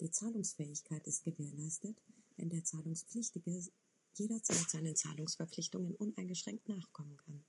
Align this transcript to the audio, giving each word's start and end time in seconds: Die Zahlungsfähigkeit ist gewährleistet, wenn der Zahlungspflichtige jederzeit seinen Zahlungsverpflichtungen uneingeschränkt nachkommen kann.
Die 0.00 0.12
Zahlungsfähigkeit 0.12 1.04
ist 1.08 1.24
gewährleistet, 1.24 2.00
wenn 2.36 2.48
der 2.48 2.62
Zahlungspflichtige 2.62 3.60
jederzeit 4.14 4.70
seinen 4.70 4.94
Zahlungsverpflichtungen 4.94 5.96
uneingeschränkt 5.96 6.68
nachkommen 6.68 7.16
kann. 7.16 7.44